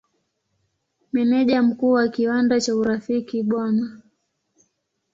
[1.13, 3.57] Meneja Mkuu wa kiwanda cha Urafiki Bw.